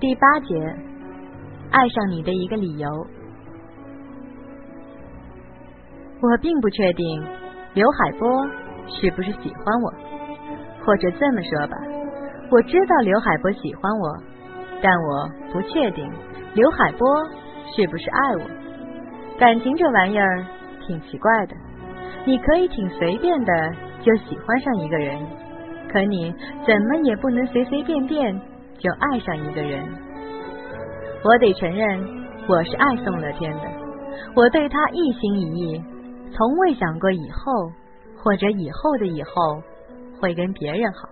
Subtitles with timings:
[0.00, 0.54] 第八节，
[1.70, 2.88] 爱上你的一个理由。
[6.20, 7.22] 我并不确定
[7.74, 8.46] 刘海波
[8.86, 9.92] 是不是喜欢我，
[10.84, 11.76] 或者这么说吧，
[12.50, 14.22] 我知道刘海波喜欢我，
[14.80, 16.08] 但我不确定
[16.54, 17.08] 刘海波
[17.74, 19.38] 是不是爱我。
[19.38, 20.46] 感情这玩意儿
[20.86, 21.56] 挺奇怪的，
[22.28, 23.52] 你可以挺随便的
[24.02, 25.18] 就喜欢上一个人，
[25.90, 26.30] 可你
[26.66, 28.38] 怎么也不能随随便便。
[28.78, 29.82] 就爱上一个人，
[31.24, 31.98] 我得承认
[32.46, 33.62] 我是爱宋乐天的，
[34.36, 35.82] 我对他一心一意，
[36.30, 37.72] 从未想过以后
[38.22, 39.32] 或者以后的以后
[40.20, 41.08] 会跟别人好。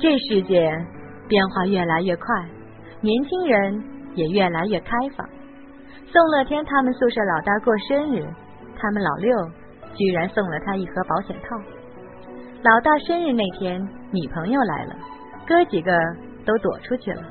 [0.00, 0.68] 这世界
[1.28, 2.24] 变化越来越快，
[3.00, 5.28] 年轻人也越来越开放。
[6.06, 8.26] 宋乐天他们宿舍老大过生日，
[8.78, 9.34] 他们老六
[9.94, 11.56] 居然送了他一盒保险套。
[12.62, 14.94] 老大生日那天，女朋友来了。
[15.46, 15.92] 哥几个
[16.44, 17.22] 都躲出去了，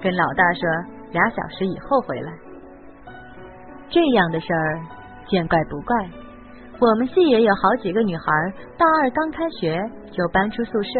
[0.00, 0.62] 跟老大说
[1.12, 2.32] 俩小时以后回来。
[3.90, 4.80] 这样的事儿
[5.26, 5.96] 见怪不怪。
[6.80, 8.24] 我们系也有好几个女孩，
[8.78, 9.78] 大二刚开学
[10.10, 10.90] 就搬出宿舍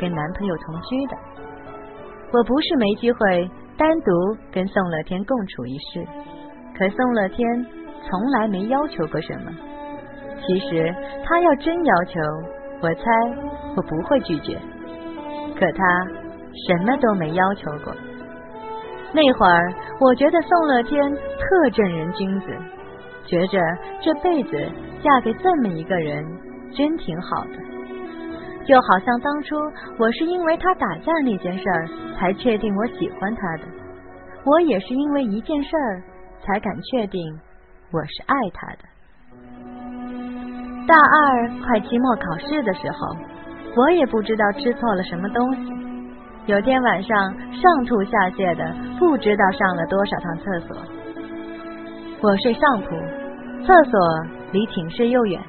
[0.00, 1.16] 跟男朋友同居的。
[2.32, 4.10] 我不是没机会单独
[4.50, 6.06] 跟宋乐天共处一室，
[6.76, 7.46] 可宋乐天
[8.02, 9.50] 从来没要求过什么。
[10.46, 12.20] 其实他要真要求，
[12.80, 13.02] 我猜
[13.76, 14.58] 我不会拒绝。
[15.58, 16.04] 可他
[16.66, 17.92] 什么都没要求过。
[19.12, 22.46] 那会儿，我觉得宋乐天特正人君子，
[23.26, 23.58] 觉着
[24.00, 24.50] 这辈子
[25.02, 26.24] 嫁给这么一个人
[26.74, 27.50] 真挺好的。
[28.64, 29.56] 就好像当初
[29.98, 33.64] 我是因为他打架那件事儿才确定我喜欢他的，
[34.44, 36.02] 我也是因为一件事儿
[36.44, 37.40] 才敢确定
[37.90, 38.78] 我是爱他的。
[40.86, 43.16] 大二快期末考试的时候。
[43.76, 45.70] 我也不知道吃错了什么东西，
[46.46, 47.16] 有天晚上
[47.52, 50.76] 上吐下泻的，不知道上了多少趟厕所。
[52.22, 52.88] 我睡上铺，
[53.64, 54.00] 厕所
[54.50, 55.40] 离寝室又远，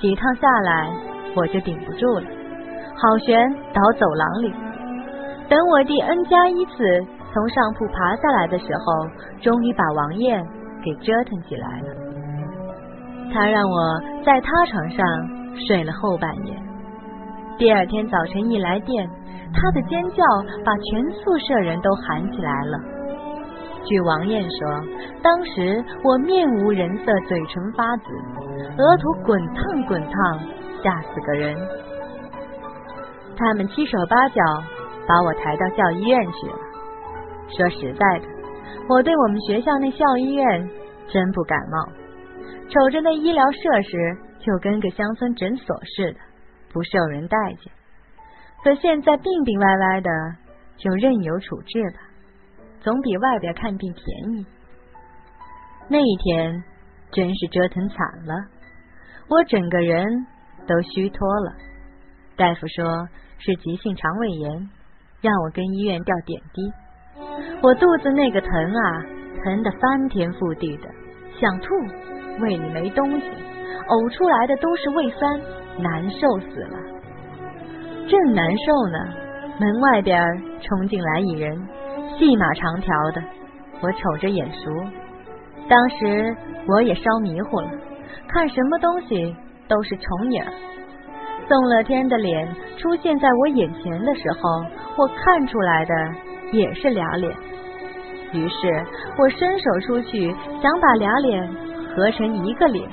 [0.00, 0.88] 几趟下来
[1.34, 2.24] 我就顶不住了，
[2.96, 4.54] 好悬倒走廊里。
[5.50, 7.04] 等我第 n 加一次
[7.34, 9.08] 从上铺爬下来的时候，
[9.42, 10.42] 终于把王艳
[10.86, 11.88] 给折腾起来了。
[13.34, 15.04] 他让我在他床上
[15.66, 16.56] 睡了后半夜。
[17.58, 19.10] 第二天早晨一来电，
[19.52, 20.22] 他的尖叫
[20.64, 22.78] 把全宿舍人都喊起来了。
[23.84, 24.84] 据王艳说，
[25.22, 28.04] 当时我面无人色，嘴唇发紫，
[28.78, 30.38] 额头滚烫滚烫，
[30.84, 31.56] 吓死个人。
[33.36, 34.42] 他们七手八脚
[35.08, 36.56] 把我抬到校医院去了。
[37.56, 38.26] 说实在的，
[38.88, 40.70] 我对我们学校那校医院
[41.08, 41.92] 真不感冒，
[42.68, 46.18] 瞅着那医疗设施就跟个乡村诊所似的。
[46.72, 47.72] 不受人待见，
[48.62, 50.10] 可现在病病歪歪的
[50.76, 52.00] 就任由处置吧，
[52.80, 54.46] 总比外边看病便宜。
[55.88, 56.62] 那一天
[57.12, 57.96] 真是折腾惨
[58.26, 58.34] 了，
[59.30, 60.26] 我整个人
[60.66, 61.54] 都虚脱了。
[62.36, 64.70] 大夫说是急性肠胃炎，
[65.22, 66.60] 让我跟医院吊点滴。
[67.62, 69.02] 我肚子那个疼啊，
[69.44, 70.88] 疼得翻天覆地的，
[71.38, 71.74] 想吐，
[72.40, 73.26] 胃里没东西，
[73.88, 75.40] 呕出来的都是胃酸。
[75.78, 76.78] 难受死了，
[78.08, 78.98] 正难受呢，
[79.60, 80.18] 门外边
[80.62, 81.54] 冲进来一人，
[82.16, 83.22] 细马长条的，
[83.82, 84.70] 我瞅着眼熟。
[85.68, 86.34] 当时
[86.66, 87.70] 我也烧迷糊了，
[88.26, 89.36] 看什么东西
[89.68, 90.42] 都是重影。
[91.46, 92.48] 宋乐天的脸
[92.78, 94.64] 出现在我眼前的时候，
[94.96, 95.94] 我看出来的
[96.52, 97.36] 也是俩脸。
[98.32, 98.86] 于是
[99.18, 100.30] 我伸手出去，
[100.62, 101.48] 想把俩脸
[101.94, 102.88] 合成一个脸，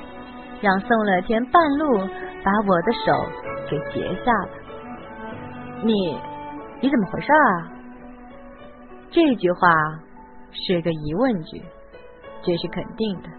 [0.61, 2.07] 让宋乐天半路。
[2.45, 3.25] 把我的手
[3.69, 4.49] 给截下了，
[5.81, 6.19] 你
[6.81, 7.71] 你怎么回事啊？
[9.09, 9.69] 这句话
[10.51, 11.63] 是个疑问句，
[12.41, 13.29] 这是肯定的。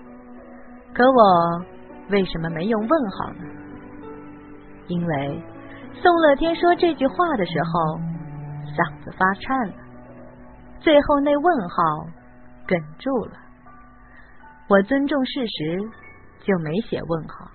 [0.95, 1.63] 可我
[2.09, 3.45] 为什么没用问号呢？
[4.87, 5.43] 因为
[6.01, 8.01] 宋乐天说这句话的时候
[8.73, 9.75] 嗓子发颤了，
[10.81, 11.77] 最后那问号
[12.67, 13.33] 哽住了。
[14.69, 15.81] 我尊重事实，
[16.43, 17.51] 就没写问号。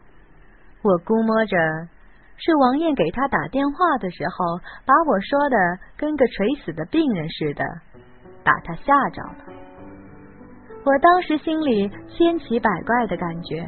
[0.81, 1.57] 我估摸着
[2.37, 5.57] 是王艳给他打电话的时候，把我说的
[5.97, 7.63] 跟个垂死的病人似的，
[8.43, 9.53] 把他吓着了。
[10.85, 13.67] 我当时心里千奇百怪的感觉，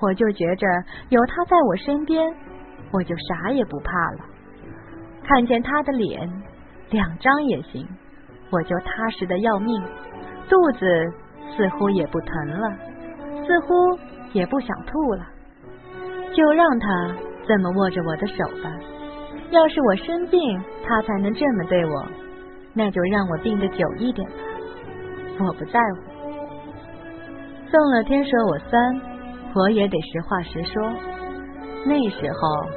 [0.00, 0.66] 我就觉着
[1.08, 2.22] 有他在我身边，
[2.92, 4.24] 我就啥也不怕了。
[5.22, 6.28] 看见他的脸，
[6.90, 7.88] 两张也行，
[8.50, 9.82] 我就踏实的要命。
[10.48, 10.86] 肚子
[11.56, 12.68] 似乎也不疼了，
[13.46, 13.98] 似乎
[14.32, 15.24] 也不想吐了。
[16.34, 17.14] 就让他
[17.46, 18.70] 这么握着我的手吧。
[19.50, 22.06] 要是我生病，他才能这么对我，
[22.72, 24.36] 那就让我病得久一点吧。
[25.40, 26.02] 我不在乎。
[27.70, 29.00] 宋乐天说我酸，
[29.54, 30.92] 我也得实话实说。
[31.86, 32.68] 那时候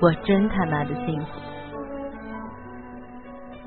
[0.00, 1.49] 我真他妈的幸福。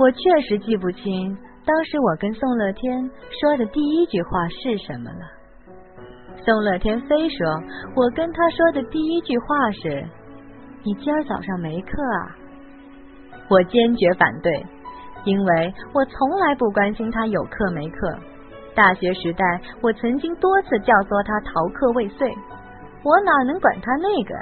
[0.04, 3.10] 我确实记不清当时我跟宋乐天
[3.40, 5.22] 说的第一句话是什么了。
[6.44, 7.48] 宋乐天非说，
[7.96, 10.04] 我跟他说的第一句话是
[10.84, 12.36] ：“你今儿早上没课啊？”
[13.50, 14.66] 我坚决反对，
[15.24, 18.14] 因为我从来不关心他有课没课。
[18.76, 22.30] 大学时代，我曾经多次教唆他逃课未遂，
[23.06, 24.36] 我哪能管他那个？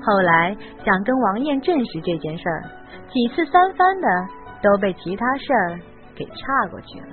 [0.00, 2.64] 后来想跟王艳证实这件事儿，
[3.12, 4.08] 几次三番的
[4.64, 5.78] 都被其他事儿
[6.16, 7.06] 给岔过去了。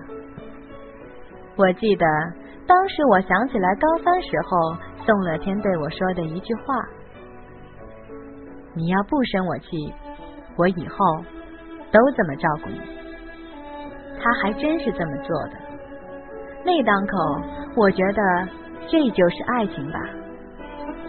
[1.57, 2.05] 我记得。
[2.67, 6.75] 当时我想起来高三时候宋乐天对我说的一句话
[8.73, 9.93] ：“你要不生我气，
[10.55, 11.17] 我以后
[11.91, 12.79] 都这么照顾你。”
[14.23, 15.53] 他还真是这么做的。
[16.63, 17.41] 那当口，
[17.75, 18.47] 我觉得
[18.87, 19.99] 这就是爱情吧。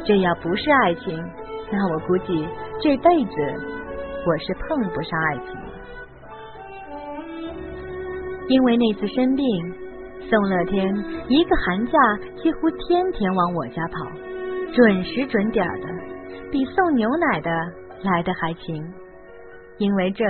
[0.04, 1.16] 这要不是爱情，
[1.70, 2.48] 那我估计
[2.80, 3.30] 这辈子
[4.26, 5.61] 我是碰不上爱情。
[8.48, 9.46] 因为那次生病。
[10.30, 10.88] 宋乐天
[11.28, 11.98] 一个寒假
[12.42, 14.06] 几乎天天往我家跑，
[14.72, 15.86] 准时准点的，
[16.50, 17.50] 比送牛奶的
[18.02, 18.82] 来的还勤。
[19.78, 20.24] 因为这，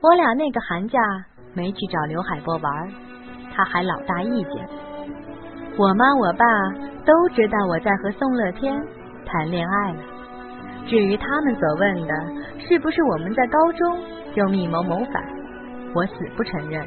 [0.00, 0.98] 我俩那个寒假
[1.52, 2.88] 没去找刘海波玩，
[3.54, 4.68] 他还老大意见。
[5.76, 6.46] 我妈我爸
[7.04, 8.82] 都知道我在和宋乐天
[9.26, 9.98] 谈恋爱了。
[10.86, 12.14] 至于他们所问的
[12.66, 13.98] 是不是我们在高中
[14.34, 15.22] 就密谋谋反，
[15.94, 16.84] 我死不承认。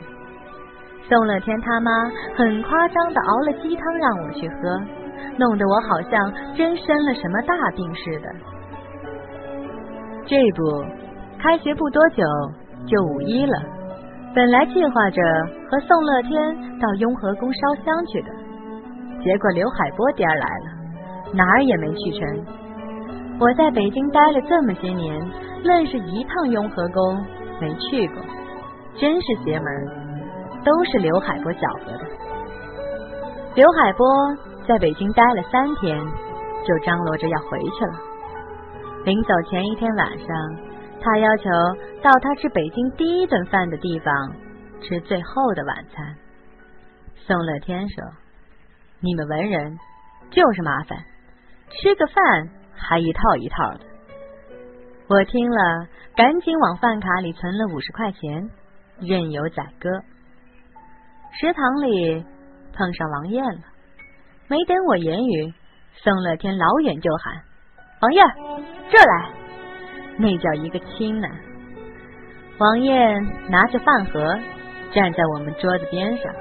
[1.07, 1.91] 宋乐天他妈
[2.35, 4.55] 很夸张的熬了鸡汤让我去喝，
[5.37, 8.29] 弄得我好像真生了什么大病似的。
[10.25, 10.85] 这不，
[11.39, 12.23] 开学不多久
[12.85, 13.57] 就五一了，
[14.35, 15.21] 本来计划着
[15.71, 18.29] 和宋乐天到雍和宫烧香去的，
[19.23, 22.45] 结果刘海波颠来了，哪儿也没去成。
[23.39, 25.25] 我在北京待了这么些年，
[25.63, 27.25] 愣是一趟雍和宫
[27.61, 28.17] 没去过，
[28.95, 30.06] 真是邪门。
[30.63, 32.05] 都是刘海波搅和的。
[33.55, 34.07] 刘海波
[34.67, 35.97] 在北京待了三天，
[36.65, 37.93] 就张罗着要回去了。
[39.05, 40.27] 临走前一天晚上，
[41.01, 41.49] 他要求
[42.03, 44.31] 到他吃北京第一顿饭的地方
[44.81, 46.15] 吃最后的晚餐。
[47.25, 48.03] 宋乐天说
[49.01, 49.77] ：“你们文人
[50.29, 50.97] 就是麻烦，
[51.69, 53.79] 吃个饭还一套一套的。”
[55.09, 58.49] 我听了，赶紧往饭卡里存了五十块钱，
[58.99, 59.89] 任由宰割。
[61.39, 62.25] 食堂里
[62.73, 63.61] 碰上王艳了，
[64.47, 65.53] 没等我言语，
[65.93, 67.35] 宋乐天老远就喊
[68.01, 68.25] ：“王艳，
[68.89, 69.29] 这来！”
[70.17, 71.27] 那叫一个亲呐！
[72.57, 74.35] 王艳拿着饭盒
[74.91, 76.33] 站在我们桌子边上，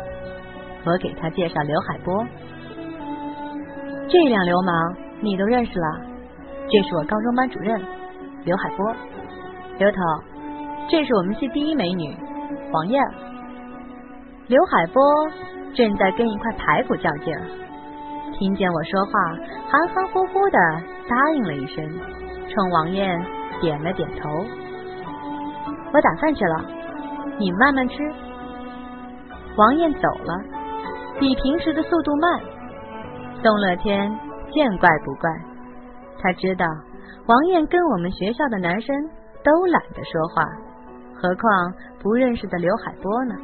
[0.86, 2.26] 我给他介绍刘海波。
[4.08, 6.00] 这两流氓你都认识了？
[6.70, 7.78] 这是我高中班主任
[8.46, 8.96] 刘海波。
[9.76, 9.98] 刘头，
[10.88, 12.16] 这是我们系第一美女
[12.72, 13.02] 王艳。
[14.48, 15.02] 刘海波
[15.74, 17.42] 正在跟一块排骨较劲儿，
[18.38, 19.12] 听见我说话，
[19.68, 20.58] 含含糊糊的
[21.08, 21.84] 答应了一声，
[22.48, 23.20] 冲王艳
[23.60, 24.28] 点了点头。
[25.92, 26.64] 我打饭去了，
[27.38, 27.96] 你慢慢吃。
[29.56, 30.40] 王艳走了，
[31.18, 32.40] 比平时的速度慢。
[33.42, 34.08] 宋乐天
[34.52, 35.28] 见怪不怪，
[36.20, 36.64] 他知道
[37.26, 38.94] 王艳跟我们学校的男生
[39.42, 40.44] 都懒得说话，
[41.20, 43.34] 何况不认识的刘海波呢？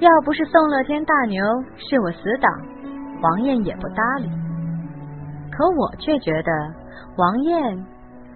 [0.00, 1.42] 要不是宋乐天大牛
[1.76, 2.50] 是我死党，
[3.22, 4.28] 王艳也不搭理。
[5.50, 6.74] 可我却觉得
[7.16, 7.86] 王艳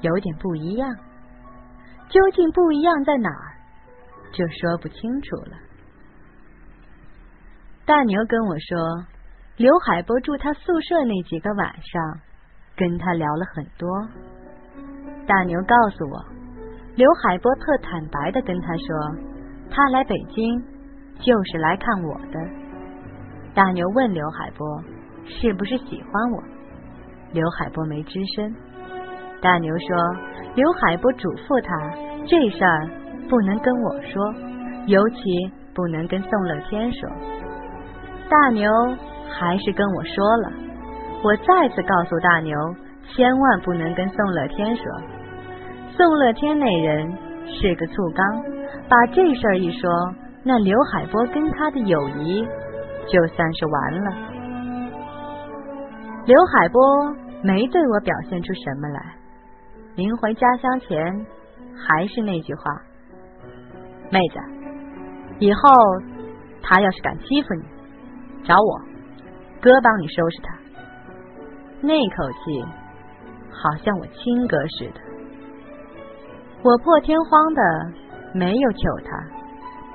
[0.00, 0.88] 有点不一样，
[2.08, 3.58] 究竟不一样在哪儿，
[4.32, 5.56] 就说不清楚了。
[7.84, 9.04] 大牛跟我说，
[9.56, 12.20] 刘海波住他宿舍那几个晚上，
[12.76, 13.88] 跟他聊了很多。
[15.26, 16.24] 大牛告诉我，
[16.94, 19.16] 刘海波特坦白的跟他说，
[19.70, 20.77] 他来北京。
[21.20, 22.40] 就是来看我的。
[23.54, 24.66] 大牛问刘海波
[25.24, 26.42] 是不是喜欢我，
[27.32, 28.54] 刘海波没吱声。
[29.40, 29.88] 大牛说，
[30.54, 31.70] 刘海波嘱咐他
[32.26, 32.88] 这事儿
[33.28, 34.34] 不能跟我说，
[34.86, 35.22] 尤其
[35.74, 37.08] 不能跟宋乐天说。
[38.28, 38.70] 大牛
[39.28, 40.52] 还是跟我说了，
[41.22, 42.56] 我再次告诉大牛，
[43.10, 44.84] 千万不能跟宋乐天说。
[45.96, 47.12] 宋乐天那人
[47.46, 48.24] 是个醋缸，
[48.88, 49.90] 把这事儿一说。
[50.48, 52.42] 那刘海波跟他的友谊
[53.06, 54.10] 就算是完了。
[56.24, 56.80] 刘海波
[57.42, 59.14] 没对我表现出什么来。
[59.94, 61.26] 临回家乡前，
[61.76, 62.62] 还是那句话
[64.10, 64.40] ：“妹子，
[65.38, 65.60] 以后
[66.62, 67.64] 他要是敢欺负你，
[68.42, 68.80] 找我，
[69.60, 70.54] 哥帮你收拾他。”
[71.84, 72.64] 那口气
[73.50, 75.00] 好像我亲哥似的。
[76.62, 77.62] 我破天荒的
[78.32, 79.37] 没有求他，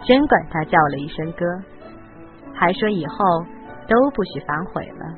[0.06, 1.46] 真管他叫了一声哥，
[2.54, 3.16] 还说以后
[3.88, 5.16] 都不许反悔了。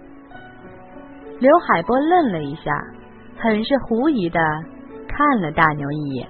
[1.40, 2.72] 刘海波愣了一下，
[3.38, 4.40] 很是狐疑的
[5.08, 6.28] 看了大牛一眼。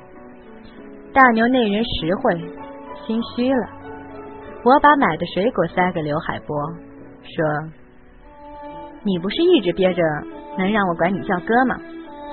[1.14, 2.36] 大牛那人实惠，
[3.06, 3.68] 心虚了。
[4.64, 6.58] 我把买的水果塞给刘海波，
[7.22, 7.70] 说
[9.04, 10.02] ：“你不是一直憋着
[10.58, 11.78] 能让我管你叫哥吗？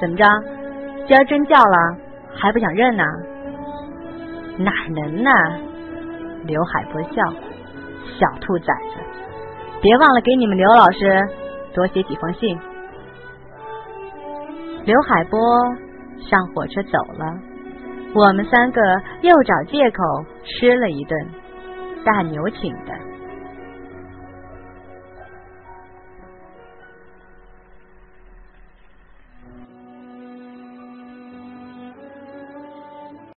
[0.00, 0.24] 怎么着，
[1.06, 1.96] 今儿真叫了？”
[2.34, 3.04] 还不想认呢？
[4.56, 5.30] 哪能呢？
[6.44, 7.22] 刘海波笑，
[8.18, 8.96] 小兔崽子，
[9.80, 11.28] 别忘了给你们刘老师
[11.74, 12.58] 多写几封信。
[14.84, 15.38] 刘海波
[16.18, 17.38] 上火车走了，
[18.14, 18.80] 我们三个
[19.20, 20.02] 又找借口
[20.44, 21.28] 吃了一顿，
[22.04, 22.91] 大牛请的。